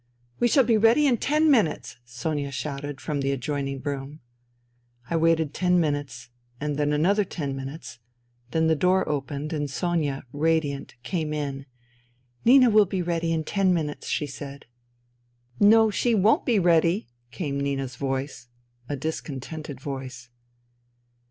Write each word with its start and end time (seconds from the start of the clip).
"We 0.39 0.47
shall 0.47 0.63
be 0.63 0.77
ready 0.79 1.05
in 1.05 1.17
ten 1.17 1.51
minutes," 1.51 1.97
Sonia 2.05 2.49
shoutec 2.49 2.99
from 2.99 3.21
the 3.21 3.29
adjoining 3.31 3.83
room. 3.83 4.19
I 5.11 5.15
waited 5.15 5.53
ten 5.53 5.79
minutes, 5.79 6.31
and 6.59 6.79
another 6.79 7.23
ten 7.23 7.55
minutes 7.55 7.99
Then 8.49 8.65
the 8.65 8.75
door 8.75 9.07
opened 9.07 9.53
and 9.53 9.69
Sonia, 9.69 10.23
radiant, 10.33 10.95
came 11.03 11.33
in" 11.33 11.67
Nina 12.45 12.71
will 12.71 12.87
be 12.87 13.03
ready 13.03 13.31
in 13.31 13.43
ten 13.43 13.75
minutes," 13.75 14.07
she 14.07 14.25
said. 14.25 14.65
NINA 15.59 15.69
239" 15.69 15.69
No, 15.69 15.91
she 15.91 16.15
won't 16.15 16.45
be 16.47 16.57
ready!" 16.57 17.07
came 17.29 17.59
Nina's 17.59 17.95
voice— 17.95 18.47
a 18.89 18.95
discontented 18.95 19.79
voice. 19.79 20.29